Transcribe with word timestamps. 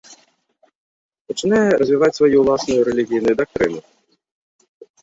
Пачынае 1.31 1.69
развіваць 1.83 2.11
сваю 2.17 2.37
ўласную 2.43 2.79
рэлігійную 2.89 3.35
дактрыну. 3.45 3.81